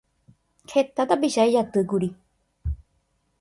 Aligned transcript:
Heta 0.71 1.03
tapicha 1.11 1.45
ijatýkuri 1.51 2.09